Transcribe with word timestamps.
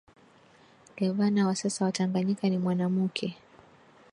Gavana 0.97 1.47
wa 1.47 1.55
sasa 1.55 1.85
wa 1.85 1.91
tanganyika 1.91 2.49
ni 2.49 2.57
mwanamuke 2.57 3.37